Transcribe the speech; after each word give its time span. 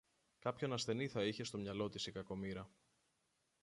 Κάποιον 0.39 0.73
ασθενή 0.73 1.07
θα 1.07 1.23
είχε 1.25 1.43
στο 1.43 1.57
μυαλό 1.57 1.89
της 1.89 2.05
η 2.05 2.11
κακομοίρα 2.11 2.69